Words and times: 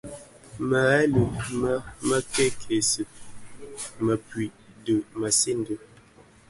Mërèli 0.69 1.23
më 1.61 1.73
mè 2.07 2.17
kèkèsi 2.33 3.03
mëpuid 4.05 4.53
dhi 4.83 4.95
mësinden. 5.19 5.81